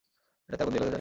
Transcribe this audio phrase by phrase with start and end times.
[0.49, 0.89] এটাতে আগুন জ্বালানো যায়?